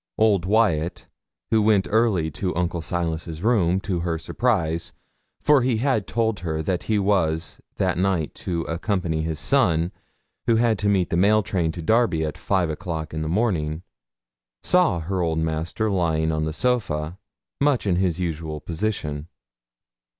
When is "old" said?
0.17-0.45, 15.21-15.37